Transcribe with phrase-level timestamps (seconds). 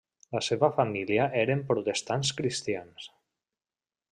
[0.35, 3.07] La seva família eren Protestants cristians.